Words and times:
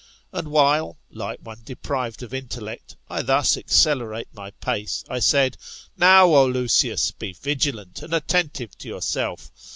And 0.33 0.47
while, 0.47 0.97
like 1.11 1.41
one 1.45 1.59
deprived 1.63 2.23
of 2.23 2.33
intellect, 2.33 2.95
I 3.07 3.21
thus 3.21 3.55
accelerate 3.55 4.29
ray 4.33 4.49
pace, 4.59 5.03
I 5.07 5.19
said, 5.19 5.57
Now, 5.95 6.25
O 6.33 6.47
Lucius, 6.47 7.11
be 7.11 7.33
vigilant 7.33 8.01
and 8.01 8.11
attentive 8.11 8.75
to 8.79 8.87
yourself. 8.87 9.51